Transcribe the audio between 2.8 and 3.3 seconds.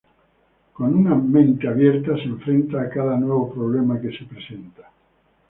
a cada